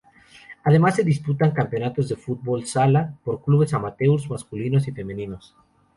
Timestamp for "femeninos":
4.91-5.55